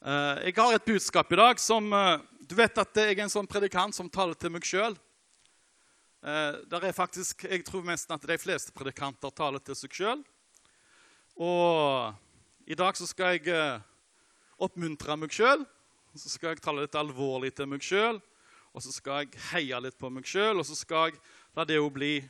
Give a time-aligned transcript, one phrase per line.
[0.00, 3.32] Eh, Jeg har et budskap i dag som eh, Du vet at jeg er en
[3.32, 4.96] sånn predikant som taler til meg sjøl.
[6.96, 10.24] Faktisk, Jeg tror nesten at de fleste predikanter taler til seg sjøl.
[11.36, 12.16] Og
[12.66, 13.78] i dag så skal jeg eh,
[14.58, 15.66] oppmuntre meg sjøl.
[16.16, 18.20] Så skal jeg tale litt alvorlig til meg sjøl.
[18.72, 21.20] Og så skal jeg heie litt på meg sjøl, og så skal jeg
[21.56, 22.20] la det jo bli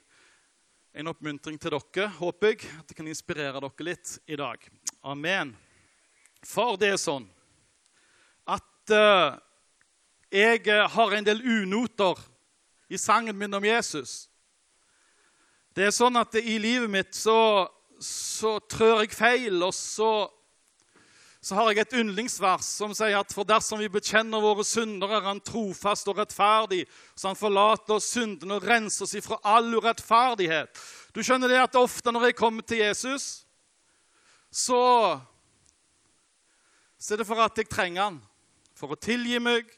[0.96, 2.70] en oppmuntring til dere, håper jeg.
[2.80, 4.58] At det kan inspirere dere litt i dag.
[5.04, 5.54] Amen.
[6.42, 7.28] For det er sånn
[8.80, 9.38] at eh,
[10.30, 12.18] jeg eh, har en del unoter
[12.88, 14.28] i sangen min om Jesus.
[15.74, 17.68] Det er sånn at i livet mitt så,
[18.02, 20.26] så trør jeg feil, og så,
[21.38, 25.28] så har jeg et yndlingsvers som sier at for dersom vi bekjenner våre synder, er
[25.28, 26.82] Han trofast og rettferdig,
[27.14, 30.82] så Han forlater oss syndene og renser oss ifra all urettferdighet.
[31.14, 33.44] Du skjønner det at ofte når jeg kommer til Jesus,
[34.50, 34.82] så,
[36.98, 38.20] så er det for at jeg trenger han.
[38.80, 39.68] For å tilgi meg,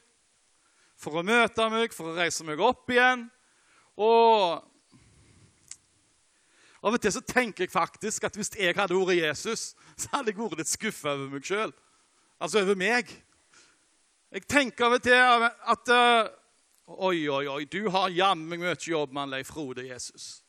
[0.95, 3.25] for å møte meg, for å reise meg opp igjen.
[3.99, 4.63] Og
[6.83, 10.31] av og til så tenker jeg faktisk at hvis jeg hadde vært Jesus, så hadde
[10.31, 11.75] jeg vært litt skuffa over meg sjøl.
[12.39, 13.11] Altså over meg.
[14.33, 16.31] Jeg tenker av og til at uh,
[16.83, 20.41] Oi, oi, oi, du har jammen mye jobb med Leif Frode, Jesus.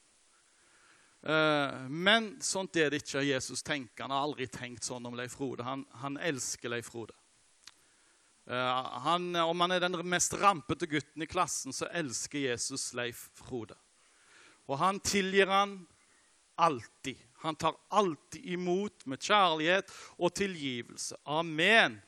[1.23, 4.03] Uh, men sånt er det ikke Jesus tenker.
[4.03, 5.63] Han har aldri tenkt sånn om Leif Frode.
[5.63, 7.15] Han, han elsker Leif Frode.
[8.47, 13.29] Eh, han, om han er den mest rampete gutten i klassen, så elsker Jesus Leif
[13.39, 13.77] Frode.
[14.69, 15.79] Og han tilgir han
[16.61, 17.17] alltid.
[17.45, 21.17] Han tar alltid imot med kjærlighet og tilgivelse.
[21.25, 22.01] Amen.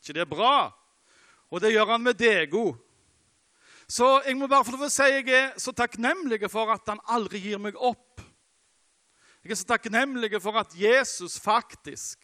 [0.00, 0.72] ikke det er bra?
[1.50, 2.76] Og det gjør han med deg òg.
[3.88, 7.60] Så jeg må bare få si jeg er så takknemlig for at han aldri gir
[7.60, 8.20] meg opp.
[9.44, 12.20] Jeg er så takknemlig for at Jesus faktisk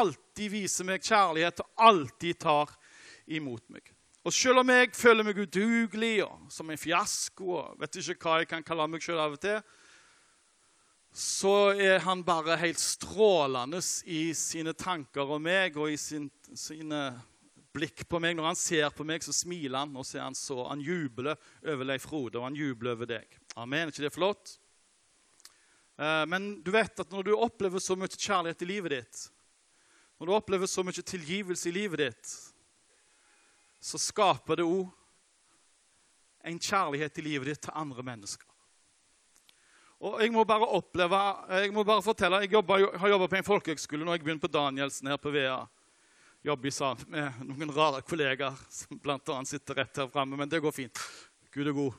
[0.00, 2.72] alltid viser meg kjærlighet og alltid tar
[3.26, 3.92] imot meg.
[4.22, 8.36] Og selv om jeg føler meg udugelig og som en fiasko og vet ikke hva
[8.40, 9.58] jeg kan kalle meg selv av og til,
[11.12, 17.10] så er han bare helt strålende i sine tanker om meg og i sin, sine
[17.74, 18.38] blikk på meg.
[18.38, 21.84] Når han ser på meg, så smiler han, og så han så Han jubler over
[21.84, 23.38] Leif Frode, og han jubler over deg.
[23.56, 23.88] Amen.
[23.88, 24.56] Er ikke det flott?
[25.98, 29.22] Eh, men du vet at når du opplever så mye kjærlighet i livet ditt,
[30.22, 32.32] når du opplever så mye tilgivelse i livet ditt,
[33.82, 34.84] så skaper det òg
[36.46, 38.46] en kjærlighet i livet ditt til andre mennesker.
[39.98, 41.18] Og Jeg må bare oppleve,
[41.58, 44.50] jeg må bare fortelle, jeg jobber, har jobba på en folkehøgskole når jeg begynte på
[44.54, 45.56] Danielsen her på VEA.
[46.46, 49.40] Jobber sammen med noen rare kollegaer som bl.a.
[49.46, 50.38] sitter rett her framme.
[50.38, 51.02] Men det går fint.
[51.50, 51.98] Gud er god.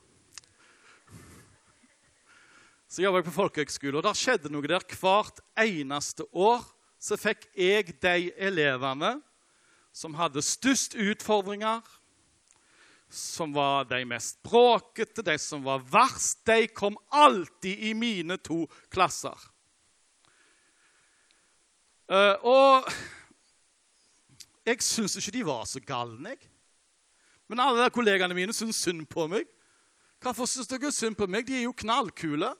[2.87, 6.63] Så jobba jeg på folkehøgskole, og der skjedde noe der hvert eneste år
[7.03, 9.17] så fikk jeg de elevene
[9.93, 11.81] som hadde størst utfordringer,
[13.13, 18.63] som var de mest bråkete, de som var verst, de kom alltid i mine to
[18.93, 19.35] klasser.
[22.09, 22.89] Uh, og
[24.65, 26.49] jeg syns ikke de var så galne, jeg.
[27.51, 29.45] Men alle kollegene mine syns synd på meg.
[30.23, 31.45] Hvorfor syns dere synd på meg?
[31.45, 32.53] De er jo knallkule.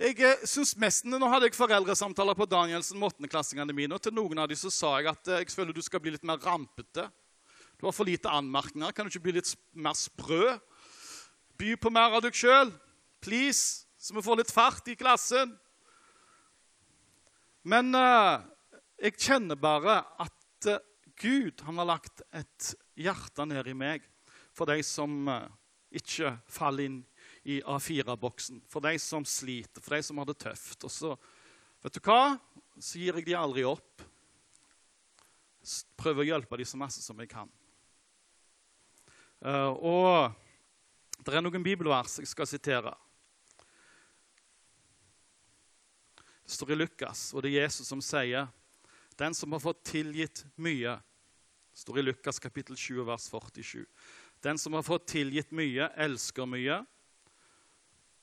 [0.00, 3.92] Jeg eh, synes mest, Nå hadde jeg foreldresamtaler på Danielsen med åttendeklassingene mine.
[3.94, 6.14] og Til noen av dem så sa jeg at eh, jeg føler du skal bli
[6.14, 7.10] litt mer rampete.
[7.76, 8.94] Du har for lite anmerkninger.
[8.96, 10.56] Kan du ikke bli litt mer sprø?
[11.60, 12.72] By på mer av deg sjøl,
[13.22, 15.52] please, så vi får litt fart i klassen.
[17.68, 18.40] Men uh,
[18.98, 20.80] jeg kjenner bare at uh,
[21.20, 24.08] Gud han har lagt et hjerte ned i meg
[24.56, 25.44] for de som uh,
[25.94, 26.98] ikke faller inn
[27.42, 28.62] i A4-boksen.
[28.70, 30.84] For de som sliter, for de som har det tøft.
[30.86, 31.12] Og så,
[31.82, 32.36] vet du hva?
[32.78, 34.04] Så gir jeg de aldri opp.
[36.00, 37.50] Prøver å hjelpe de så masse som jeg kan.
[39.42, 42.94] Uh, og det er noen bibelvers jeg skal sitere.
[46.42, 48.50] Det står i Lukas, og det er Jesus som sier
[49.16, 50.96] Den som har fått tilgitt mye
[51.74, 53.86] står i Lukas kapittel 20, vers 47.
[54.42, 56.82] Den som har fått tilgitt mye, elsker mye.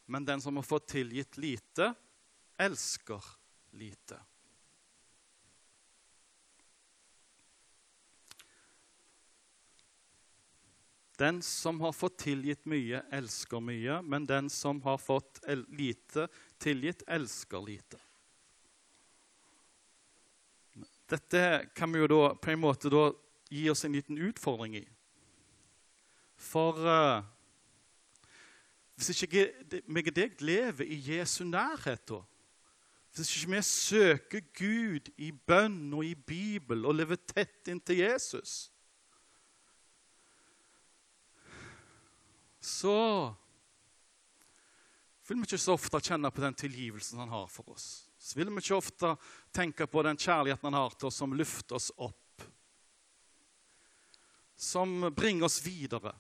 [0.09, 1.94] Men den som har fått tilgitt lite,
[2.57, 3.23] elsker
[3.71, 4.17] lite.
[11.17, 16.27] Den som har fått tilgitt mye, elsker mye, men den som har fått lite
[16.57, 18.01] tilgitt, elsker lite.
[21.06, 22.89] Dette kan vi jo da på en måte
[23.50, 24.88] gi oss en liten utfordring i.
[26.39, 27.27] For uh,
[28.99, 29.45] hvis ikke
[29.87, 32.19] meg og deg lever i Jesu nærhet, da,
[33.15, 38.69] Hvis ikke vi søker Gud i bønn og i Bibel og lever tett inntil Jesus,
[42.61, 43.33] så
[45.27, 48.05] vil vi ikke så ofte kjenne på den tilgivelsen han har for oss.
[48.19, 49.15] Så vil vi ikke ofte
[49.55, 52.45] tenke på den kjærligheten han har til oss, som løfter oss opp.
[54.59, 56.13] Som bringer oss videre.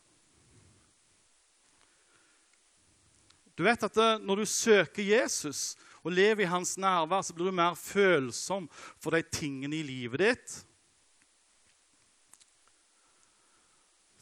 [3.59, 7.49] Du vet at eh, Når du søker Jesus og lever i hans nærvær, så blir
[7.49, 10.53] du mer følsom for de tingene i livet ditt.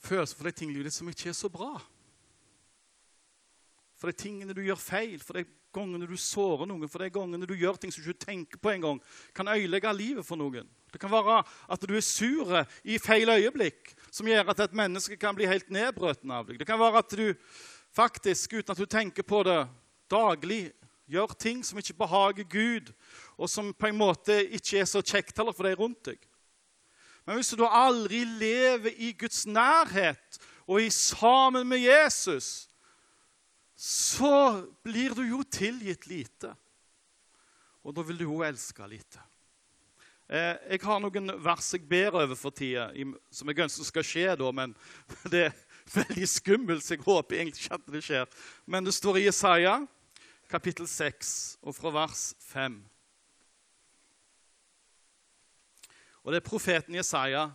[0.02, 1.76] Følsom for de tingene i livet ditt som ikke er så bra.
[4.02, 5.46] For de tingene du gjør feil, for de
[5.78, 8.74] gangene du sårer noen, for de gangene du gjør ting som du ikke tenker på
[8.74, 8.98] engang,
[9.38, 10.66] kan øyelegge livet for noen.
[10.90, 15.18] Det kan være at du er sur i feil øyeblikk, som gjør at et menneske
[15.22, 16.58] kan bli helt nedbrøten av deg.
[16.58, 17.28] Det kan være at du
[17.98, 19.60] faktisk, uten at du tenker på det
[20.12, 20.70] daglig,
[21.08, 22.92] gjør ting som ikke behager Gud,
[23.38, 26.20] og som på en måte ikke er så kjekt heller for deg rundt deg.
[27.28, 32.68] Men hvis du aldri lever i Guds nærhet og i sammen med Jesus,
[33.78, 36.54] så blir du jo tilgitt lite.
[37.84, 39.22] Og da vil du jo elske lite.
[40.28, 42.90] Eh, jeg har noen vers jeg ber over for tida,
[43.32, 44.74] som jeg ønsker skal skje da, men
[45.34, 45.46] det,
[45.94, 48.28] veldig skummelt, så jeg håper egentlig ikke at det skjer.
[48.66, 49.80] Men det står i Jesaja
[50.52, 52.78] kapittel 6 og fra vers 5.
[56.24, 57.48] Og Det er profeten Jesaja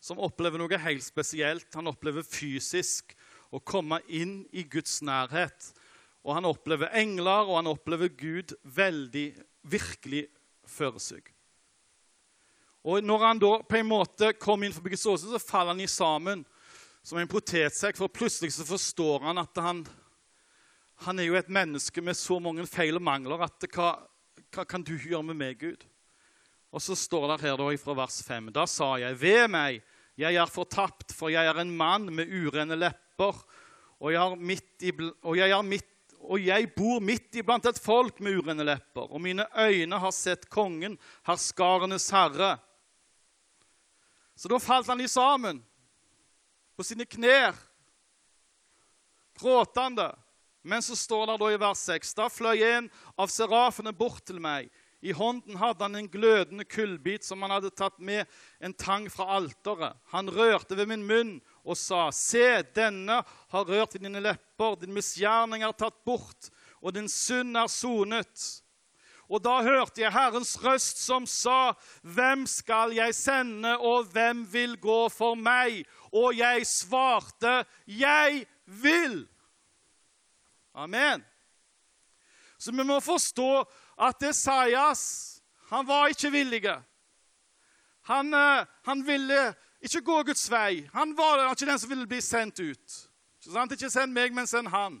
[0.00, 1.66] som opplever noe helt spesielt.
[1.74, 3.16] Han opplever fysisk
[3.50, 5.72] å komme inn i Guds nærhet.
[6.22, 9.32] Og han opplever engler, og han opplever Gud veldig,
[9.66, 10.26] virkelig
[10.68, 11.26] for seg.
[12.86, 15.84] Og når han da på en måte kommer inn for Guds åsyn, så faller han
[15.84, 16.46] i sammen
[17.02, 19.84] som en potetsekk, for plutselig så forstår han at han,
[21.06, 23.94] han er jo et menneske med så mange feil og mangler at hva,
[24.52, 25.86] hva kan du gjøre med meg, Gud?
[26.70, 28.52] Og så står det her da fra vers 5.
[28.54, 29.80] Da sa jeg, ved meg,
[30.20, 33.40] jeg er fortapt, for jeg er en mann med urene lepper,
[34.00, 35.88] og jeg, i, og, jeg midt,
[36.20, 40.46] og jeg, bor midt iblant et folk med urene lepper, og mine øyne har sett
[40.52, 42.54] kongen, herskarenes herre.
[44.36, 45.60] Så da falt han i sammen
[46.80, 47.52] på sine knær,
[49.36, 50.14] gråtende.
[50.64, 52.86] Men så står det da i vers 6.: Da fløy en
[53.20, 54.70] av serafene bort til meg.
[55.04, 58.24] I hånden hadde han en glødende kullbit som han hadde tatt med
[58.64, 59.96] en tang fra alteret.
[60.12, 61.34] Han rørte ved min munn
[61.64, 63.20] og sa, Se, denne
[63.52, 66.48] har rørt ved dine lepper, din misgjerning er tatt bort,
[66.80, 68.46] og din synd er sonet.
[69.30, 71.72] Og da hørte jeg Herrens røst som sa,
[72.02, 75.84] Hvem skal jeg sende, og hvem vil gå for meg?
[76.12, 79.28] Og jeg svarte, Jeg vil.
[80.74, 81.24] Amen.
[82.58, 83.64] Så vi må forstå
[83.98, 85.40] at Esaias
[85.70, 86.64] han var ikke villig.
[88.10, 90.88] Han, eh, han, ville ikke gå Guds vei.
[90.92, 92.96] Han var ikke den som ville bli sendt ut.
[93.38, 93.72] Ikke, sant?
[93.72, 94.98] ikke send meg, men send han.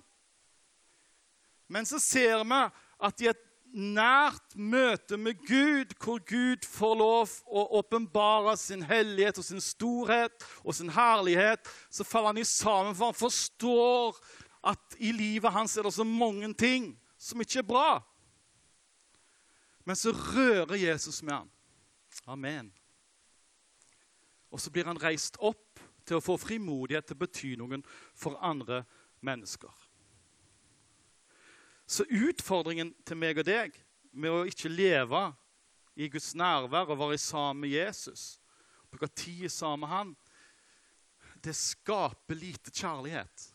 [1.66, 2.60] Men så ser vi
[3.00, 9.38] at i et nært møte med Gud, hvor Gud får lov å åpenbare sin hellighet
[9.38, 14.18] og sin storhet og sin herlighet, så faller han i sammen, for han forstår
[14.70, 17.90] at i livet hans er det så mange ting som ikke er bra.
[19.88, 21.50] Men så rører Jesus med ham.
[22.26, 22.72] Amen.
[24.50, 27.84] Og så blir han reist opp til å få frimodighet til å bety noen
[28.18, 28.82] for andre
[29.24, 29.70] mennesker.
[31.90, 33.74] Så utfordringen til meg og deg
[34.14, 35.24] med å ikke leve
[35.98, 38.38] i Guds nærvær og være sammen med Jesus,
[38.90, 40.12] bruke tid sammen med han,
[41.42, 43.46] det skaper lite kjærlighet.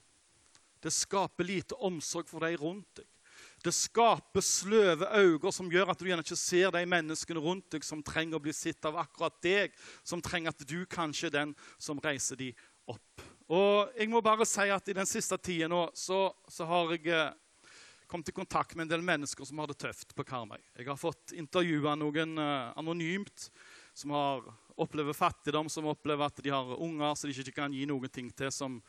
[0.84, 3.08] Det skaper lite omsorg for de rundt deg.
[3.64, 7.88] Det skaper sløve øyne som gjør at du gjerne ikke ser de menneskene rundt deg
[7.88, 9.74] som trenger å bli sett av akkurat deg,
[10.04, 12.52] som trenger at du kanskje er den som reiser de
[12.92, 13.26] opp.
[13.48, 17.10] Og jeg må bare si at I den siste tida nå så, så har jeg
[17.14, 17.34] eh,
[18.08, 20.62] kommet i kontakt med en del mennesker som har det tøft på Karmøy.
[20.78, 23.50] Jeg har fått intervjua noen uh, anonymt
[23.96, 24.44] som har
[24.76, 28.28] opplever fattigdom, som opplever at de har unger som de ikke kan gi noen ting
[28.36, 28.82] til, som,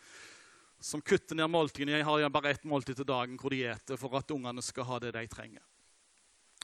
[0.83, 2.01] som kutter ned måltidene.
[2.01, 5.01] Jeg har bare ett måltid til dagen hvor de spiser for at ungene skal ha
[5.03, 5.63] det de trenger.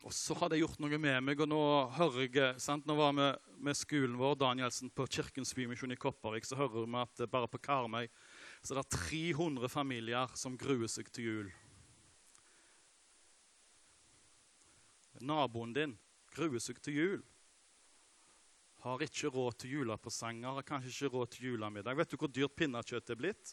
[0.02, 1.62] Og så har det gjort noe med meg, og nå
[1.94, 2.88] hører jeg sant?
[2.90, 3.28] Nå var vi
[3.62, 7.60] med skolen vår Danielsen, på Kirkens Bymisjon i Kopervik, så hører vi at bare på
[7.62, 8.08] Karmøy
[8.62, 11.52] så er det 300 familier som gruer seg til jul.
[15.22, 15.96] Naboen din
[16.34, 17.22] gruer seg til jul.
[18.82, 21.96] Har ikke råd til julepresanger, har kanskje ikke råd til julemiddag.
[21.96, 23.52] Vet du hvor dyrt pinnekjøtt er blitt?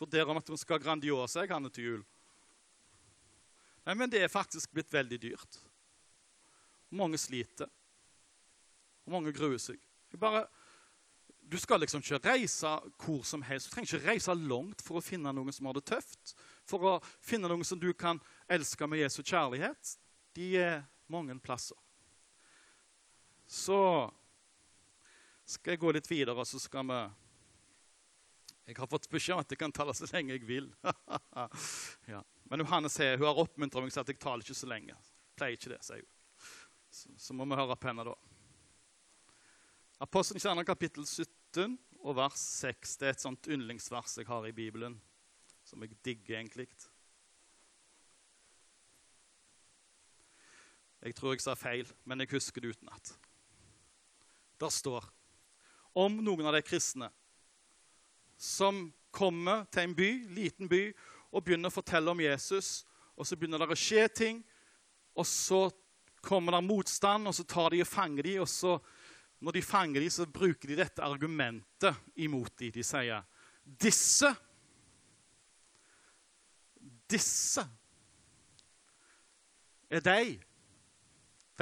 [0.00, 2.02] Vurderer om at vi skal ha Grandiosa jeg, til jul.
[3.86, 5.58] Nei, men det er faktisk blitt veldig dyrt.
[6.92, 7.70] Mange sliter.
[9.06, 9.80] Og mange gruer seg.
[10.20, 10.44] Bare,
[11.48, 13.70] du skal liksom ikke reise hvor som helst.
[13.70, 16.36] Du trenger ikke reise langt for å finne noen som har det tøft.
[16.68, 16.94] For å
[17.24, 18.20] finne noen som du kan
[18.50, 19.96] elske med Jesu kjærlighet.
[20.36, 21.76] De er mange plasser.
[23.46, 23.78] Så
[25.44, 27.00] skal jeg gå litt videre, og så skal vi
[28.70, 30.70] Jeg har fått beskjed om at jeg kan tale så lenge jeg vil.
[32.14, 32.22] ja.
[32.48, 34.96] Men Johannes sier, hun har oppmuntret meg til at jeg taler ikke så lenge.
[35.36, 36.10] Pleier ikke det, sier hun.
[36.92, 38.14] Så, så må vi høre på henne da.
[40.04, 42.96] Apostelen kjerner kapittel 17 og vers 6.
[43.00, 44.96] Det er et sånt yndlingsvers jeg har i Bibelen,
[45.66, 46.68] som jeg digger egentlig.
[51.02, 53.12] Jeg tror jeg sa feil, men jeg husker det utenat.
[54.62, 55.08] Der står
[55.98, 57.10] om noen av de kristne
[58.38, 60.84] som kommer til en by, liten by
[61.32, 62.84] og begynner å fortelle om Jesus.
[63.18, 64.40] Og så begynner det å skje ting,
[65.18, 65.66] og så
[66.22, 68.44] kommer det motstand, og så tar de og fanger dem.
[68.44, 68.76] Og så,
[69.42, 72.72] når de fanger dem, så bruker de dette argumentet imot dem.
[72.74, 73.26] De sier
[73.62, 74.32] disse
[77.12, 77.60] Disse
[79.92, 80.38] er de.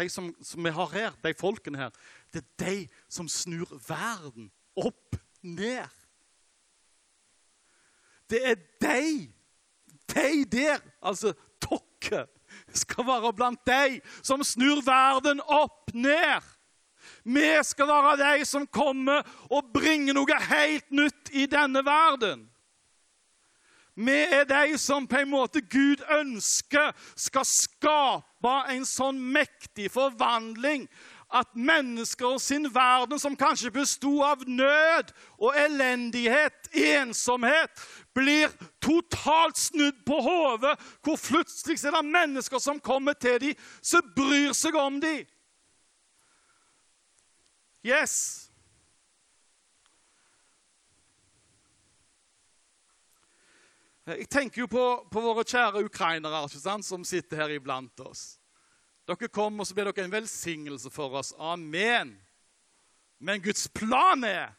[0.00, 1.90] De som, som vi har her, de folkene her.
[2.32, 2.76] Det er de
[3.08, 5.88] som snur verden opp ned.
[8.30, 9.32] Det er de,
[10.14, 12.26] de der, altså dere,
[12.74, 16.46] skal være blant de som snur verden opp ned.
[17.24, 22.46] Vi skal være de som kommer og bringer noe helt nytt i denne verden.
[24.00, 30.86] Vi er de som på en måte Gud ønsker skal skape en sånn mektig forvandling
[31.30, 37.70] at mennesker sin verden, som kanskje besto av nød og elendighet, ensomhet,
[38.14, 38.50] blir
[38.82, 44.56] totalt snudd på hodet, hvor plutselig er det mennesker som kommer til dem, som bryr
[44.56, 45.22] seg om dem.
[47.86, 48.49] Yes.
[54.08, 56.46] Jeg tenker jo på, på våre kjære ukrainere
[56.82, 58.40] som sitter her iblant oss.
[59.06, 61.32] Dere kom, og så ble dere en velsignelse for oss.
[61.38, 62.14] Amen.
[63.20, 64.56] Men Guds plan er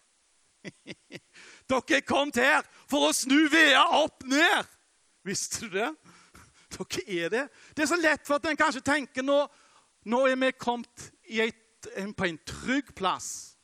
[1.71, 4.67] Dere er kommet her for å snu vea opp ned.
[5.25, 5.89] Visste du det?
[6.75, 7.45] Dere er det.
[7.73, 9.39] Det er så lett for at en kanskje tenker nå,
[10.05, 13.57] nå er vi kommet et, på en trygg plass.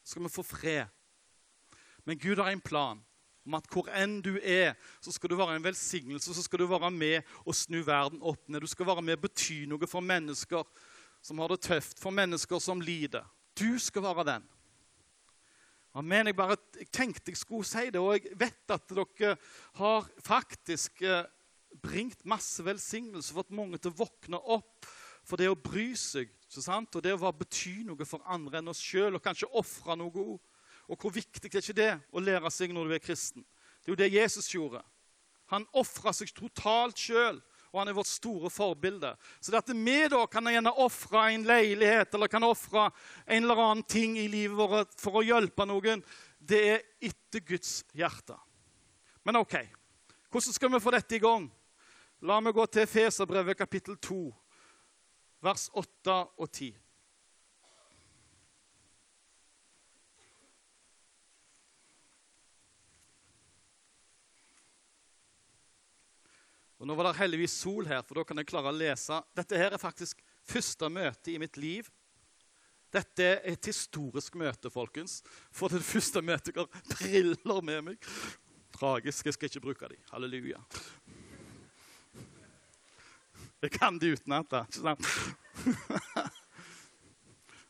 [0.00, 0.88] Så skal vi få fred.
[2.08, 3.02] Men Gud har en plan
[3.50, 6.34] om at hvor enn du er, så skal du være en velsignelse.
[6.34, 8.62] Så skal du være med og snu verden opp ned.
[8.62, 10.64] Du skal være med og bety noe for mennesker
[11.20, 13.26] som har det tøft, for mennesker som lider.
[13.58, 14.48] Du skal være den.
[15.98, 16.30] Amen.
[16.30, 19.34] Jeg, bare, jeg tenkte jeg skulle si det, og jeg vet at dere
[19.80, 21.26] har faktisk eh,
[21.82, 24.86] bringt masse velsignelse, fått mange til å våkne opp
[25.26, 29.14] for det å bry seg og det å bety noe for andre enn oss sjøl,
[29.14, 30.38] og kanskje ofre noe.
[30.90, 33.44] Og hvor viktig er ikke det å lære seg når du er kristen?
[33.80, 34.82] Det er jo det Jesus gjorde.
[35.54, 37.38] Han ofra seg totalt sjøl,
[37.70, 39.12] og han er vårt store forbilde.
[39.38, 42.88] Så det at vi da kan gjerne ofre en leilighet eller kan ofre
[43.24, 46.02] en eller annen ting i livet vårt for å hjelpe noen,
[46.38, 48.34] det er etter Guds hjerte.
[49.22, 49.56] Men OK,
[50.30, 51.46] hvordan skal vi få dette i gang?
[52.26, 54.22] La meg gå til Feserbrevet kapittel 2,
[55.46, 56.74] vers 8 og 10.
[66.80, 69.18] Og Nå var det heldigvis sol her, for da kan jeg klare å lese.
[69.36, 71.90] Dette her er faktisk første møte i mitt liv.
[72.90, 75.18] Dette er et historisk møte, folkens.
[75.52, 78.08] For det første møtet går briller med meg.
[78.74, 79.28] Tragisk.
[79.28, 80.00] Jeg skal ikke bruke dem.
[80.10, 80.62] Halleluja.
[83.60, 84.56] Jeg kan de utenat.
[84.64, 85.04] Ikke sant?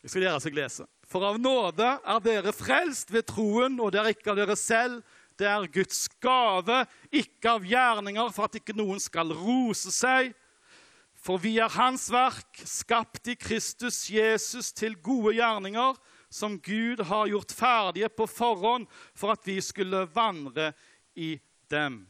[0.00, 0.86] Jeg skal gjøre seg lese.
[1.10, 5.02] For av nåde er dere frelst ved troen, og det er ikke av dere selv.
[5.40, 10.34] Det er Guds gave, ikke av gjerninger, for at ikke noen skal rose seg.
[11.20, 15.96] For vi er Hans verk, skapt i Kristus Jesus til gode gjerninger,
[16.30, 20.70] som Gud har gjort ferdige på forhånd for at vi skulle vandre
[21.16, 21.34] i
[21.72, 22.02] dem.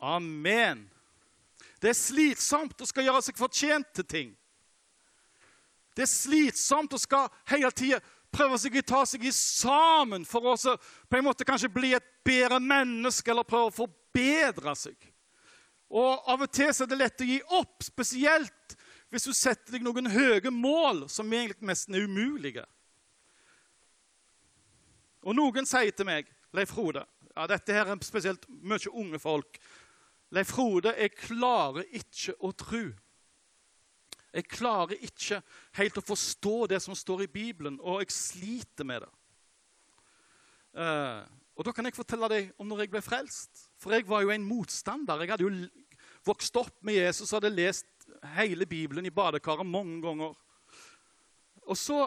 [0.00, 0.86] Amen.
[1.78, 4.32] Det er slitsomt å skal gjøre seg fortjent til ting.
[5.94, 8.00] Det er slitsomt å skal hele tida
[8.34, 12.10] prøve seg å ta seg i sammen for å på en måte kanskje bli et
[12.26, 14.96] bedre menneske eller prøve å forbedre seg.
[15.88, 18.76] Og Av og til er det lett å gi opp, spesielt
[19.08, 22.64] hvis du setter deg noen høye mål som egentlig nesten er umulige.
[25.24, 27.04] Og noen sier til meg, Leif Frode
[27.34, 29.58] ja, Dette her er spesielt mye unge folk.
[30.34, 32.84] Leif Frode, jeg klarer ikke å tro
[34.34, 35.40] Jeg klarer ikke
[35.78, 39.12] helt å forstå det som står i Bibelen, og jeg sliter med det.
[40.78, 41.22] Eh,
[41.58, 43.64] og da kan jeg fortelle deg om når jeg ble frelst.
[43.80, 45.24] For jeg var jo en motstander.
[45.24, 45.54] Jeg hadde jo
[46.28, 48.06] vokst opp med Jesus og hadde lest
[48.36, 50.36] hele Bibelen i badekaret mange ganger.
[51.66, 52.04] Og så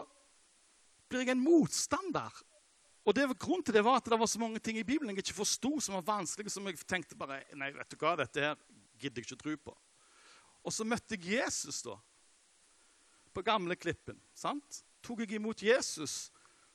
[1.10, 2.32] blir jeg en motstander.
[3.02, 5.26] Og det, Grunnen til det var at det var så mange ting i Bibelen jeg
[5.26, 8.56] ikke forsto, som var vanskelige, som jeg tenkte bare Nei, vet du hva, dette her
[9.02, 9.74] gidder jeg ikke tro på.
[10.62, 11.96] Og så møtte jeg Jesus da,
[13.34, 14.20] på gamle Klippen.
[14.34, 14.82] sant?
[15.02, 16.30] Tok jeg imot Jesus.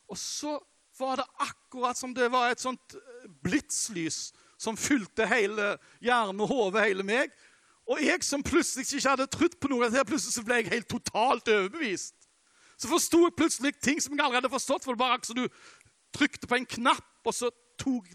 [0.07, 0.57] Og så
[0.97, 6.49] var det akkurat som det var et sånt eh, blitslys som fylte hele hjernen og
[6.49, 7.33] hodet, hele meg.
[7.87, 11.47] Og jeg som plutselig ikke hadde trodd på noe, plutselig så ble jeg helt totalt
[11.53, 12.15] overbevist.
[12.77, 14.83] Så forsto jeg plutselig ting som jeg aldri hadde forstått.
[14.83, 15.47] for det bare akkurat som du
[16.13, 17.49] trykte på en knapp, og så
[17.79, 18.05] tog,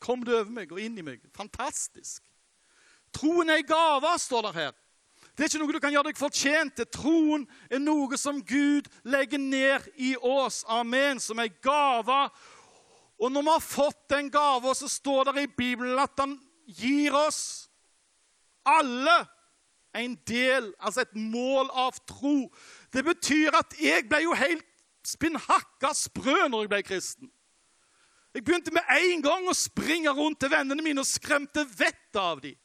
[0.00, 1.24] kom det over meg og inn i meg.
[1.36, 2.22] Fantastisk.
[3.16, 4.72] Troen er en gave, står det her.
[5.36, 6.88] Det er ikke noe du kan gjøre deg fortjent til.
[6.96, 10.62] Troen er noe som Gud legger ned i oss.
[10.64, 11.20] Amen.
[11.20, 12.20] Som ei gave.
[13.20, 17.14] Og når vi har fått den gava, så står det i Bibelen at han gir
[17.16, 17.68] oss
[18.66, 19.26] alle
[19.96, 22.48] en del, altså et mål av tro.
[22.92, 24.64] Det betyr at jeg ble jo helt
[25.06, 27.30] spinnhakka sprø når jeg ble kristen.
[28.36, 32.42] Jeg begynte med en gang å springe rundt til vennene mine og skremte vettet av
[32.44, 32.56] dem.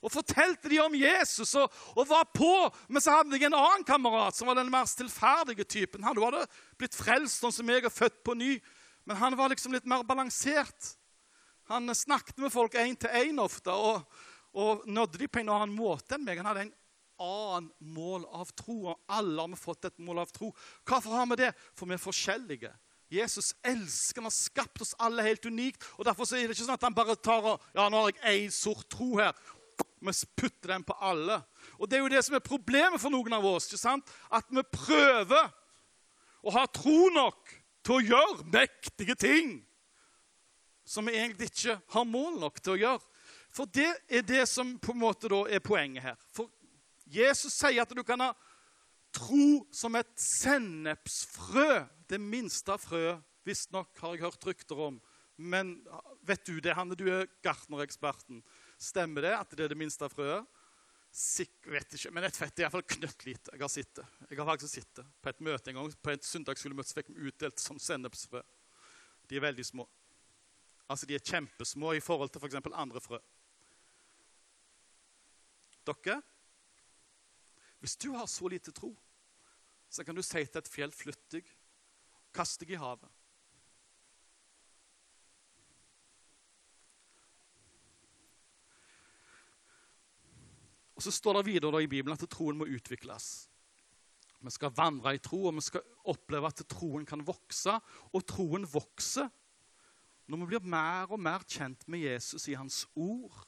[0.00, 2.52] Og fortalte de om Jesus og, og, var på.
[2.88, 6.04] Men så hadde jeg en annen kamerat som var den mer stillferdige typen.
[6.06, 6.46] Han hadde
[6.80, 8.54] blitt frelst sånn som jeg er født på ny.
[9.04, 10.94] Men han var liksom litt mer balansert.
[11.70, 14.02] Han snakket med folk én til én ofte og,
[14.56, 16.40] og nådde de på en annen måte enn meg.
[16.40, 16.76] Han hadde en
[17.20, 20.50] annen mål av tro, og alle har fått et mål av tro.
[20.88, 21.50] Hvorfor har vi det?
[21.76, 22.72] For vi er forskjellige.
[23.10, 25.84] Jesus elsker, han har skapt oss alle helt unikt.
[25.98, 28.46] og Derfor er det ikke sånn at han bare tar og Ja, nå har jeg
[28.46, 29.34] én sort tro her.
[30.00, 31.42] Vi putter den på alle.
[31.78, 33.68] Og Det er jo det som er problemet for noen av oss.
[33.68, 34.12] ikke sant?
[34.32, 35.50] At vi prøver
[36.42, 37.52] å ha tro nok
[37.84, 39.58] til å gjøre mektige ting
[40.84, 43.04] som vi egentlig ikke har mål nok til å gjøre.
[43.54, 46.18] For det er det som på en måte er poenget her.
[46.34, 46.50] For
[47.10, 48.32] Jesus sier at du kan ha
[49.14, 51.84] tro som et sennepsfrø.
[52.10, 55.00] Det minste frøet, visstnok, har jeg hørt rykter om.
[55.40, 55.78] Men
[56.26, 56.98] vet du det, Hanne?
[56.98, 58.42] Du er gartnereksperten.
[58.80, 60.48] Stemmer det at det er det minste frøet?
[61.10, 63.52] Sikker, vet ikke, men et fett er iallfall knøttlite.
[63.52, 64.00] Jeg har sett.
[64.30, 65.00] Jeg har faktisk sett.
[65.20, 68.42] På et møte en gang, på et søndagsskolemøte fikk vi utdelt som sennepsfrø.
[69.28, 69.88] De er veldig små.
[70.90, 72.60] Altså, De er kjempesmå i forhold til f.eks.
[72.62, 73.18] For andre frø.
[75.90, 76.20] Dere
[77.80, 78.92] hvis du har så lite tro,
[79.88, 81.48] så kan du si til et fjell 'flytt deg',
[82.32, 83.08] kast deg i havet.
[91.00, 93.48] Og Så står det videre i Bibelen at troen må utvikles.
[94.44, 97.72] Vi skal vandre i tro, og vi skal oppleve at troen kan vokse.
[98.12, 99.30] Og troen vokser
[100.28, 103.40] når vi blir mer og mer kjent med Jesus i hans ord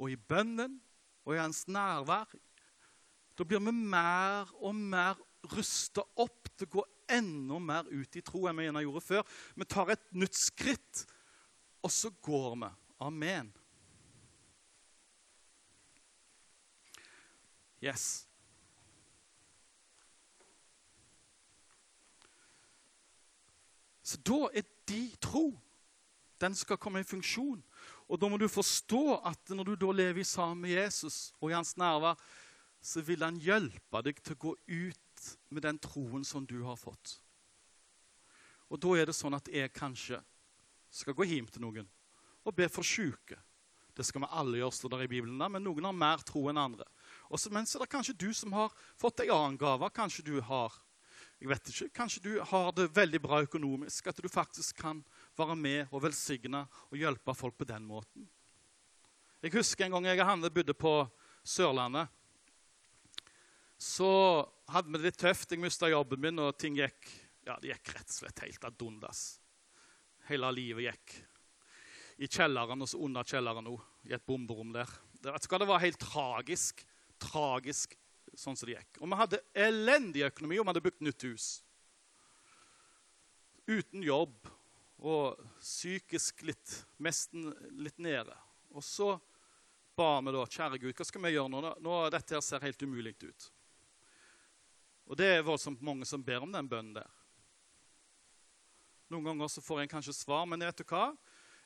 [0.00, 0.78] og i bønnen
[1.26, 2.32] og i hans nærvær,
[3.36, 5.20] da blir vi mer og mer
[5.52, 9.22] rusta opp til å gå enda mer ut i tro enn vi gjerne gjorde før.
[9.52, 11.04] Vi tar et nytt skritt,
[11.84, 12.72] og så går vi.
[13.04, 13.52] Amen.
[17.82, 18.26] Yes.
[24.06, 25.50] Så da er de tro.
[26.40, 27.62] Den skal komme i funksjon.
[28.06, 31.56] Og da må du forstå at når du da lever sammen med Jesus og i
[31.56, 32.18] hans nærvær,
[32.80, 36.78] så vil han hjelpe deg til å gå ut med den troen som du har
[36.78, 37.16] fått.
[38.70, 40.20] Og da er det sånn at jeg kanskje
[40.92, 41.88] skal gå hjem til noen
[42.46, 43.38] og be for syke.
[43.96, 46.60] Det skal vi alle gjøre, står der i Bibelen, men noen har mer tro enn
[46.60, 46.86] andre.
[47.30, 49.90] Og så, men så er det kanskje du som har fått en annen gave.
[49.94, 50.74] Kanskje du har
[51.36, 55.02] jeg vet ikke, kanskje du har det veldig bra økonomisk, at du faktisk kan
[55.36, 58.24] være med og velsigne og hjelpe folk på den måten.
[59.44, 60.94] Jeg husker en gang jeg og Hanne bodde på
[61.44, 62.08] Sørlandet
[63.78, 64.08] så
[64.72, 65.52] hadde vi det litt tøft.
[65.52, 67.10] Jeg mista jobben min, og ting gikk
[67.46, 69.22] ja, det gikk rett og slett helt ad undas.
[70.30, 71.16] Hele livet gikk
[72.24, 74.88] i kjelleren og så under kjelleren òg, i et bomberom der.
[75.20, 76.80] Det, det var helt tragisk.
[77.22, 77.96] Tragisk
[78.36, 79.00] sånn som det gikk.
[79.00, 81.48] Og vi hadde elendig økonomi, og vi hadde bygd nytt hus.
[83.66, 84.50] Uten jobb
[85.02, 87.50] og psykisk litt, nesten
[87.80, 88.36] litt nede.
[88.76, 89.14] Og så
[89.96, 91.60] ba vi da, kjære Gud, hva skal vi gjøre nå?
[91.82, 93.50] nå dette her ser helt umulig ut.
[95.06, 97.08] Og det er voldsomt mange som ber om den bønnen der.
[99.12, 101.12] Noen ganger så får en kanskje svar, men vet du hva?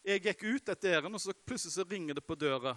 [0.04, 2.74] Jeg gikk ut et ærend, og så plutselig så ringer det på døra.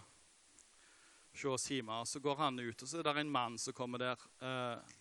[1.33, 2.01] Hjemme.
[2.01, 4.17] Og så går han ut, og så er det en mann som kommer der.
[4.41, 4.93] Eh,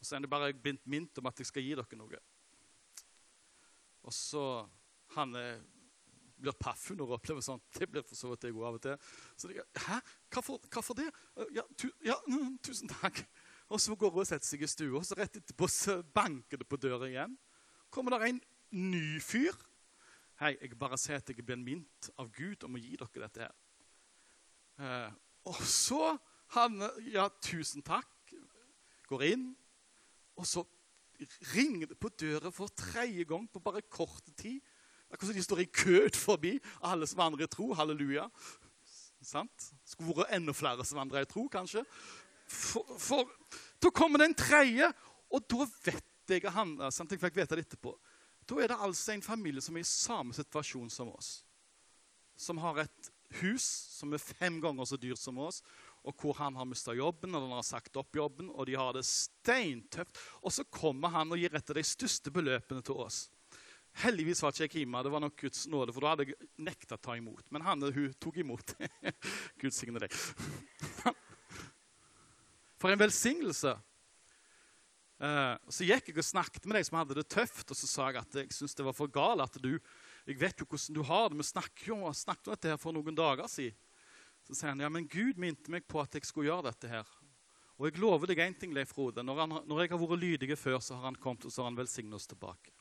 [0.00, 2.20] og så er det bare begynt mint om at jeg skal gi dere noe.
[4.02, 4.44] Og så
[5.16, 5.60] han er,
[6.40, 7.66] blir paff når å opplever sånt.
[7.76, 8.96] Det blir for så vidt jeg òg av og til.
[9.36, 10.00] Så de, Hæ?
[10.32, 11.10] Hvorfor, hvorfor det?
[11.36, 13.24] «Eh, Ja, tu, ja mm, tusen takk.
[13.70, 16.58] Og så går hun og setter seg i stua, og så rett etterpå så banker
[16.58, 17.36] det på døra igjen.
[17.90, 18.40] Kommer der en
[18.74, 19.54] ny fyr.
[20.40, 23.44] Hei, jeg bare sier at jeg blir minnet av Gud om å gi dere dette
[23.44, 23.54] her.
[24.80, 25.10] Eh,
[25.48, 26.16] og så
[26.56, 28.08] han Ja, tusen takk.
[29.10, 29.46] Går inn,
[30.38, 30.64] og så
[31.52, 34.60] ringer det på døra for tredje gang på bare kort tid.
[35.10, 36.52] Akkurat som de står i kø ut forbi,
[36.86, 37.72] alle som vandrer i tro.
[37.74, 38.28] Halleluja.
[39.22, 39.72] Sant?
[39.84, 41.82] Skulle vært enda flere som vandrer i tro, kanskje.
[42.50, 43.30] For, for
[43.82, 44.88] da kommer det en tredje,
[45.30, 47.10] og da vet jeg han, sant?
[47.10, 47.96] Jeg fikk vite det etterpå.
[48.46, 51.40] Da er det altså en familie som er i samme situasjon som oss.
[52.38, 53.64] Som har et hus
[53.94, 55.60] som er fem ganger så dyrt som oss,
[56.00, 58.94] og hvor han har mista jobben, eller han har sagt opp jobben, og de har
[58.96, 60.16] det steintøft.
[60.40, 63.26] Og så kommer han og gir et av de største beløpene til oss.
[64.00, 65.02] Heldigvis var ikke jeg hjemme.
[65.04, 67.44] Det var nok Guds nåde, for da hadde jeg nekta å ta imot.
[67.52, 68.74] Men han hun tok imot.
[69.60, 70.14] Gud signe deg.
[72.80, 73.74] For en velsignelse.
[75.20, 78.08] Eh, så gikk jeg og snakket med deg som hadde det tøft, og så sa
[78.08, 79.74] jeg at jeg syntes det var for galt at du
[80.30, 81.38] Jeg vet jo hvordan du har det.
[81.40, 82.12] Vi snakket jo om
[82.46, 83.74] dette her for noen dager siden.
[84.46, 87.08] Så sier han ja, men Gud minte meg på at jeg skulle gjøre dette her.
[87.80, 89.24] Og jeg lover deg én ting, Leif Rode.
[89.24, 91.70] Når, han, når jeg har vært lydig før, så har han kommet og så har
[91.70, 92.72] han velsignet oss tilbake.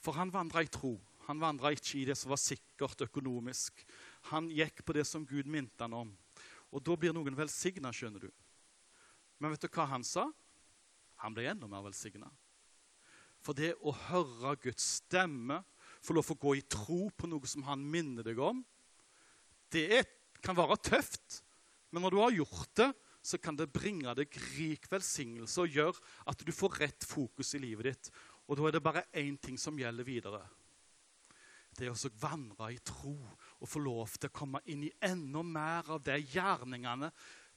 [0.00, 0.96] For han vandra i tro.
[1.26, 3.84] Han vandra ikke i det som var sikkert økonomisk.
[4.30, 6.14] Han gikk på det som Gud minte han om.
[6.72, 8.30] Og da blir noen velsigna, skjønner du.
[9.40, 10.28] Men vet du hva han sa?
[11.24, 12.28] Han ble enda mer velsigna.
[13.44, 15.62] For det å høre Guds stemme,
[16.04, 18.60] få lov til å gå i tro på noe som han minner deg om,
[19.72, 20.06] det er,
[20.44, 21.40] kan være tøft.
[21.90, 22.90] Men når du har gjort det,
[23.24, 27.62] så kan det bringe deg rik velsignelse og gjøre at du får rett fokus i
[27.62, 28.10] livet ditt.
[28.44, 30.42] Og da er det bare én ting som gjelder videre.
[31.74, 35.42] Det er å vandre i tro og få lov til å komme inn i enda
[35.42, 37.08] mer av de gjerningene,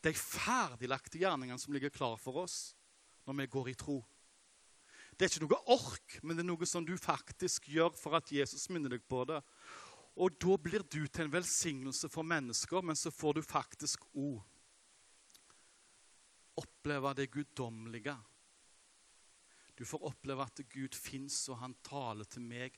[0.01, 2.71] de ferdiglagte gjerningene som ligger klar for oss
[3.27, 3.99] når vi går i tro.
[5.17, 8.29] Det er ikke noe ork, men det er noe som du faktisk gjør for at
[8.29, 9.39] Jesus minner deg på det.
[10.21, 14.37] Og da blir du til en velsignelse for mennesker, men så får du faktisk òg
[16.57, 18.13] oppleve det guddommelige.
[19.77, 22.77] Du får oppleve at Gud fins, og han taler til meg.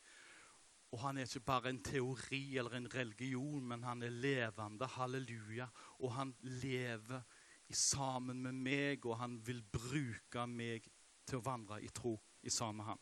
[0.91, 4.88] Og han er ikke bare en teori eller en religion, men han er levende.
[4.95, 5.67] Halleluja.
[5.99, 7.21] Og han lever
[7.69, 10.88] sammen med meg, og han vil bruke meg
[11.28, 13.02] til å vandre i tro i sammen med han.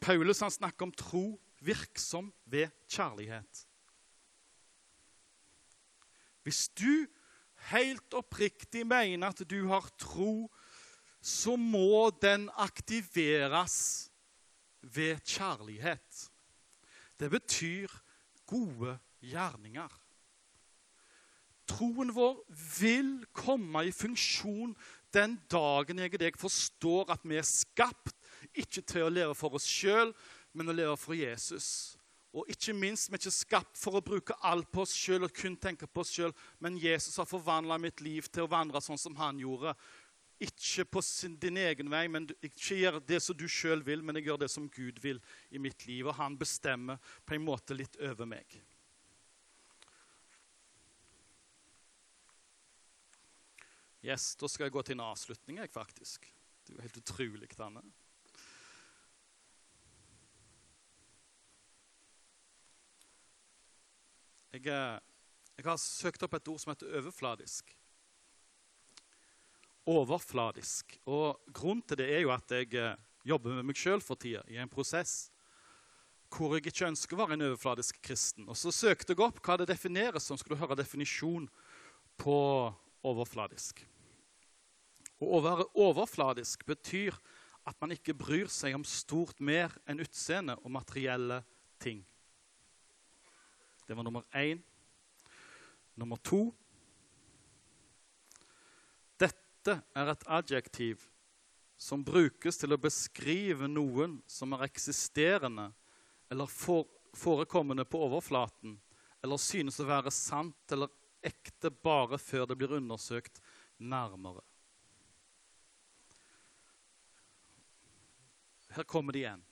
[0.00, 3.66] Paulus han snakker om tro virksom ved kjærlighet.
[6.44, 7.06] Hvis du
[7.70, 10.50] helt oppriktig mener at du har tro,
[11.24, 14.10] så må den aktiveres
[14.82, 16.30] ved kjærlighet.
[17.16, 17.88] Det betyr
[18.46, 19.88] gode gjerninger.
[21.64, 22.42] Troen vår
[22.80, 24.74] vil komme i funksjon
[25.14, 28.14] den dagen jeg og deg forstår at vi er skapt
[28.52, 30.12] ikke til å leve for oss sjøl,
[30.54, 31.96] men å leve for Jesus.
[32.34, 35.34] Og ikke minst, vi er ikke skapt for å bruke alt på oss sjøl og
[35.36, 38.98] kun tenke på oss sjøl, men Jesus har forvandla mitt liv til å vandre sånn
[38.98, 39.76] som han gjorde.
[40.42, 44.18] Ikke på sin, din egen vei, men ikke gjør det som du sjøl vil, men
[44.18, 45.22] jeg gjør det som Gud vil
[45.54, 46.08] i mitt liv.
[46.10, 48.58] Og han bestemmer på en måte litt over meg.
[54.04, 56.26] Yes, Da skal jeg gå til en avslutning, jeg, faktisk.
[56.64, 57.80] Det er jo helt utrolig, Anne.
[64.52, 67.72] Jeg, jeg, har søkt opp et ord som heter overfladisk.
[69.88, 70.98] Overfladisk.
[71.08, 74.44] Og grunnen til det er jo at jeg eh, jobber med meg sjøl for tida,
[74.52, 75.30] i en prosess
[76.34, 78.48] hvor jeg ikke ønsker å være en overfladisk kristen.
[78.50, 80.36] Og så søkte jeg opp hva det defineres som.
[80.36, 81.46] Skulle høre definisjon
[82.18, 82.38] på
[83.06, 83.84] overfladisk.
[85.22, 87.16] Å være overfladisk betyr
[87.64, 91.40] at man ikke bryr seg om stort mer enn utseende og materielle
[91.80, 92.02] ting.
[93.86, 94.60] Det var nummer én.
[95.94, 96.48] Nummer to
[99.20, 101.04] Dette er et adjektiv
[101.80, 105.70] som brukes til å beskrive noen som er eksisterende
[106.32, 108.76] eller forekommende på overflaten,
[109.22, 110.92] eller synes å være sant eller
[111.24, 113.40] ekte bare før det blir undersøkt
[113.78, 114.42] nærmere.
[118.74, 119.42] Her kommer det igjen.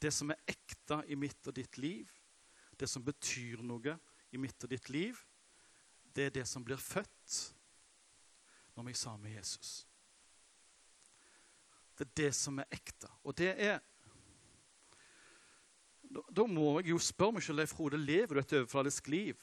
[0.00, 2.08] Det som er ekte i mitt og ditt liv,
[2.76, 3.96] det som betyr noe
[4.32, 5.18] i mitt og ditt liv,
[6.14, 7.36] det er det som blir født
[8.76, 9.72] når vi er sammen med Jesus.
[11.96, 13.08] Det er det som er ekte.
[13.24, 13.80] Og det er
[16.10, 19.36] Da, da må jeg jo spørre meg selv, Leif Frode, lever du et overfladisk liv?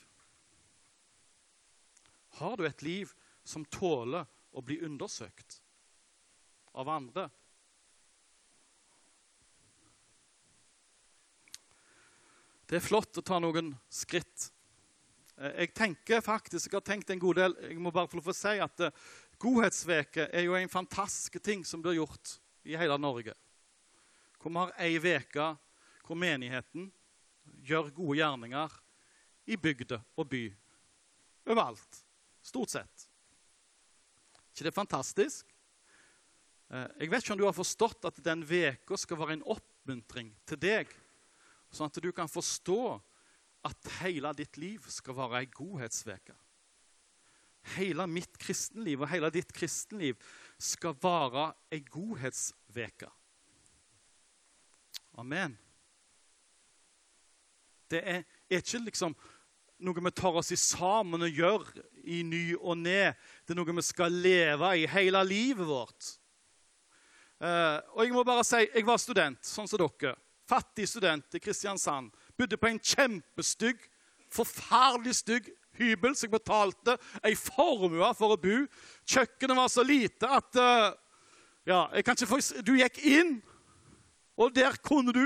[2.41, 3.13] Har du et liv
[3.47, 5.61] som tåler å bli undersøkt
[6.75, 7.29] av andre?
[12.67, 14.49] Det er flott å ta noen skritt.
[15.37, 18.27] Eh, Jeg tenker faktisk, jeg har tenkt en god del, jeg må bare få lov
[18.33, 18.91] å si at eh,
[19.39, 23.35] Godhetsveke er jo en fantastisk ting som blir gjort i hele Norge.
[24.41, 25.51] Hvor vi har ei uke
[26.07, 26.89] hvor menigheten
[27.67, 28.75] gjør gode gjerninger
[29.47, 30.43] i bygda og by.
[31.47, 32.03] Overalt.
[32.43, 33.07] Stort sett.
[34.51, 35.45] ikke det er fantastisk?
[36.71, 40.33] Eh, Jeg vet ikke om du har forstått at den veka skal være en oppmuntring
[40.45, 40.87] til deg,
[41.73, 42.81] sånn at du kan forstå
[43.67, 46.35] at hele ditt liv skal være ei godhetsveke.
[47.75, 50.19] Hele mitt kristenliv og hele ditt kristenliv
[50.61, 53.09] skal være ei godhetsveke.
[55.17, 55.57] Amen.
[57.91, 59.15] Det er, er ikke liksom
[59.83, 61.65] noe vi tar oss i sammen og gjør
[62.07, 63.11] i ny og ne.
[63.45, 66.13] Det er noe vi skal leve i hele livet vårt.
[67.37, 70.15] Uh, og jeg må bare si, jeg var student, sånn som dere.
[70.47, 72.11] Fattig student i Kristiansand.
[72.37, 73.81] Bodde på en kjempestygg,
[74.31, 78.61] forferdelig stygg hybel som jeg betalte ei formue for å bo.
[79.07, 80.93] Kjøkkenet var så lite at uh,
[81.67, 81.83] ja,
[82.25, 83.37] få, Du gikk inn,
[84.37, 85.25] og der kunne du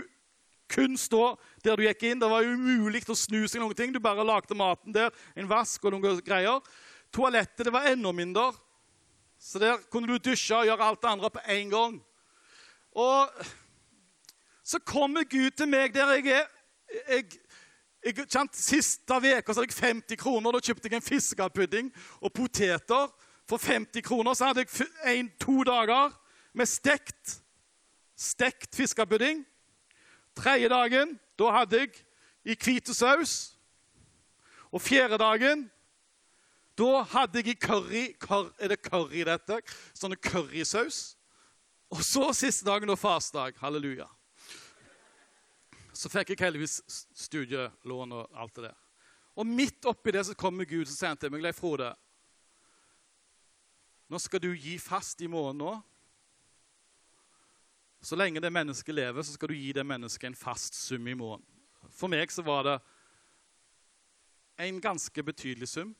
[0.71, 2.19] kun stå der du gikk inn.
[2.21, 3.93] Det var umulig å snu seg noen ting.
[3.93, 5.12] Du bare lagde maten der.
[5.36, 6.62] En vask og noen greier.
[7.12, 8.51] Toalettet det var enda mindre.
[9.41, 11.97] Så der kunne du dusje og gjøre alt det andre på én gang.
[12.95, 13.43] Og
[14.71, 16.47] så kommer Gud til meg der jeg er.
[17.10, 17.25] Jeg,
[18.05, 20.55] jeg, kjent, siste uka hadde jeg 50 kroner.
[20.55, 23.12] Da kjøpte jeg en fiskepudding og poteter.
[23.49, 26.13] For 50 kroner så hadde jeg en, to dager
[26.53, 27.41] med stekt,
[28.15, 29.43] stekt fiskepudding.
[30.38, 31.91] Tredje dagen da hadde jeg
[32.45, 33.57] i hvit saus.
[34.71, 35.67] Og fjerde dagen
[36.79, 39.60] da hadde jeg i curry cur, Er det curry, dette?
[39.93, 41.17] Sånn currysaus.
[41.91, 43.60] Og så siste dagen og fastdag.
[43.60, 44.07] Halleluja.
[46.02, 46.80] Så fikk jeg heldigvis
[47.28, 48.78] studielån og alt det der.
[49.38, 51.92] Og midt oppi det så kommer Gud og sier til meg, Leif Frode
[54.12, 55.70] Nå skal du gi fast i morgen nå.
[58.04, 61.16] Så lenge det mennesket lever, så skal du gi det mennesket en fast sum i
[61.16, 61.46] morgen.
[61.94, 62.76] For meg så var det
[64.66, 65.94] en ganske betydelig sum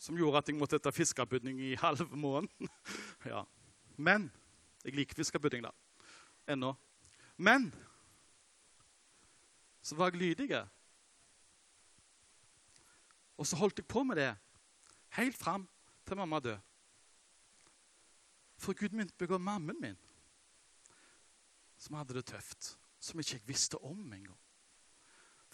[0.00, 2.70] som gjorde at jeg måtte ta fiskepudding i halv måneden.
[3.34, 3.42] ja.
[3.98, 4.30] Men
[4.86, 5.74] jeg liker fiskepudding, da.
[6.48, 6.72] Ennå.
[7.36, 7.68] Men
[9.88, 10.50] så var jeg lydig.
[13.38, 14.32] Og så holdt jeg på med det
[15.16, 15.64] helt fram
[16.04, 16.60] til mamma døde.
[18.58, 19.96] For Gud begynte å begå mammen min,
[21.78, 22.74] som hadde det tøft.
[22.98, 24.38] Som ikke jeg visste om engang.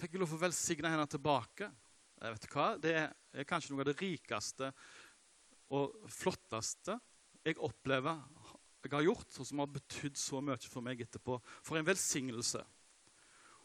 [0.01, 1.69] Fikk jeg lov å velsigne henne tilbake.
[2.17, 4.71] Jeg vet hva, Det er kanskje noe av det rikeste
[5.77, 6.97] og flotteste
[7.45, 8.23] jeg opplever
[8.85, 11.39] jeg har gjort, og som har betydd så mye for meg etterpå.
[11.65, 12.61] For en velsignelse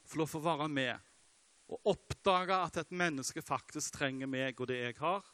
[0.09, 1.09] få lov til å være med
[1.69, 5.25] og oppdage at et menneske faktisk trenger meg og det jeg har.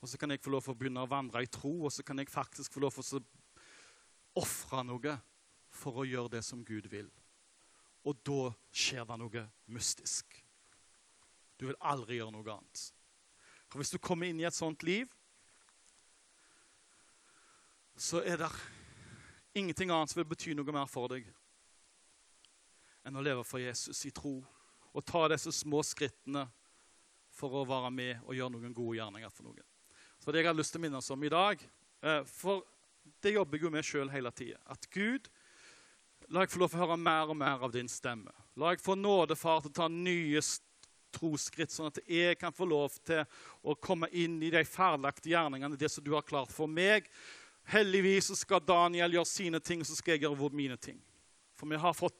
[0.00, 2.04] Og så kan jeg få lov til å begynne å vandre i tro, og så
[2.06, 5.16] kan jeg faktisk få lov til å ofre noe
[5.72, 7.10] for å gjøre det som Gud vil.
[8.08, 10.38] Og da skjer det noe mystisk.
[11.56, 12.84] Du vil aldri gjøre noe annet.
[13.68, 15.10] For Hvis du kommer inn i et sånt liv,
[17.96, 18.52] så er det
[19.56, 21.28] ingenting annet som vil bety noe mer for deg
[23.06, 24.40] enn å leve for Jesus i tro
[24.96, 26.46] og ta disse små skrittene
[27.36, 29.64] for å være med og gjøre noen gode gjerninger for noen.
[30.18, 32.64] Så det jeg har lyst til å minne oss om i dag eh, For
[33.22, 34.58] det jobber jeg jo med sjøl hele tida.
[34.72, 35.28] At Gud
[36.32, 38.32] La jeg få lov til å høre mer og mer av din stemme.
[38.58, 40.40] La jeg få nåde, far, til å ta nye
[41.14, 43.22] trosskritt, sånn at jeg kan få lov til
[43.62, 47.06] å komme inn i de ferdelagte gjerningene, det som du har klart for meg.
[47.70, 50.98] Heldigvis skal Daniel gjøre sine ting, så skal jeg gjøre mine ting.
[51.54, 52.18] For vi har fått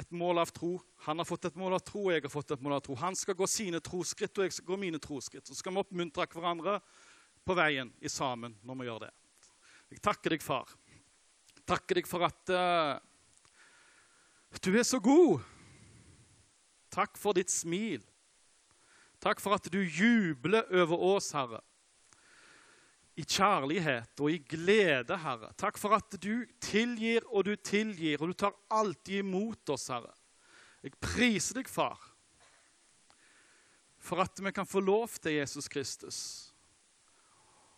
[0.00, 0.74] et mål av tro.
[1.06, 2.96] Han har fått et mål av tro, og jeg har fått et mål av tro.
[3.00, 5.46] Han skal gå sine troskritt, og jeg skal gå mine troskritt.
[5.46, 6.78] Så skal vi oppmuntre hverandre
[7.46, 9.12] på veien i sammen når vi gjør det.
[9.90, 10.74] Jeg takker deg, far.
[11.54, 12.98] Jeg takker deg for at uh,
[14.62, 15.46] du er så god.
[16.90, 18.02] Takk for ditt smil.
[19.22, 21.60] Takk for at du jubler over oss, Herre
[23.20, 25.50] i kjærlighet og i glede, Herre.
[25.60, 30.12] Takk for at du tilgir og du tilgir, og du tar alltid imot oss, Herre.
[30.80, 32.00] Jeg priser deg, far,
[34.00, 36.20] for at vi kan få lov til Jesus Kristus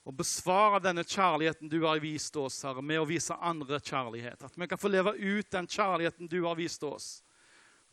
[0.06, 4.42] Og besvare denne kjærligheten du har vist oss, Herre, med å vise andre kjærlighet.
[4.42, 7.20] At vi kan få leve ut den kjærligheten du har vist oss,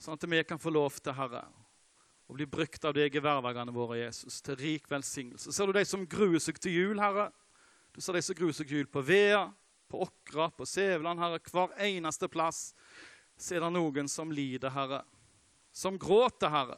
[0.01, 1.43] sånn at vi kan få lov til, Herre,
[2.29, 5.49] å bli brukt av deg i hverdagene våre, Jesus, til rik velsignelse.
[5.53, 7.31] Ser du de som gruer seg til jul, Herre?
[7.95, 9.47] Du ser de som gruer seg til jul på Vea,
[9.89, 11.39] på Åkra, på Sævland, Herre.
[11.49, 12.67] Hver eneste plass
[13.33, 15.01] så er det noen som lider, Herre.
[15.73, 16.77] Som gråter, Herre.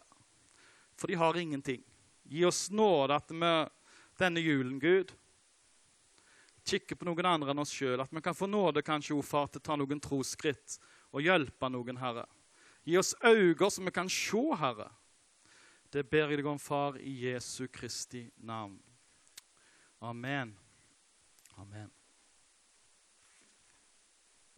[0.95, 1.83] For de har ingenting.
[2.31, 3.51] Gi oss nåde at vi
[4.21, 5.11] denne julen, Gud,
[6.63, 7.99] kikker på noen andre enn oss sjøl.
[7.99, 10.77] At vi kan få nåde kanskje, o far, til å ta noen trosskritt
[11.11, 12.23] og hjelpe noen, Herre.
[12.87, 14.87] Gi oss øyne så vi kan se, Herre.
[15.91, 18.77] Det ber jeg deg om, far, i Jesu Kristi navn.
[20.01, 20.53] Amen.
[21.59, 21.91] Amen.